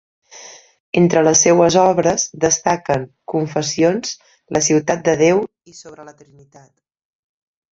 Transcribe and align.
Entre 1.01 1.21
les 1.25 1.41
seues 1.45 1.75
obres 1.81 2.25
destaquen 2.45 3.05
"Confessions", 3.35 4.15
"La 4.57 4.63
ciutat 4.69 5.05
de 5.11 5.17
Déu" 5.23 5.45
i 5.73 5.77
"Sobre 5.83 6.07
la 6.09 6.17
Trinitat". 6.23 6.71